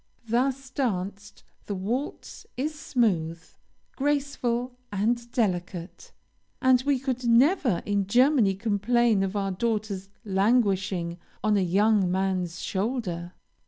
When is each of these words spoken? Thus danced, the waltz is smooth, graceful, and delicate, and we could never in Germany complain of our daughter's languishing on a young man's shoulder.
Thus 0.27 0.71
danced, 0.71 1.43
the 1.67 1.75
waltz 1.75 2.47
is 2.57 2.73
smooth, 2.73 3.43
graceful, 3.95 4.79
and 4.91 5.31
delicate, 5.31 6.11
and 6.59 6.81
we 6.87 6.97
could 6.97 7.27
never 7.27 7.83
in 7.85 8.07
Germany 8.07 8.55
complain 8.55 9.21
of 9.21 9.35
our 9.35 9.51
daughter's 9.51 10.09
languishing 10.25 11.19
on 11.43 11.55
a 11.55 11.61
young 11.61 12.09
man's 12.11 12.63
shoulder. 12.63 13.33